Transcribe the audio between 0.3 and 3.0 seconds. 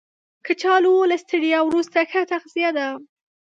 کچالو له ستړیا وروسته ښه تغذیه ده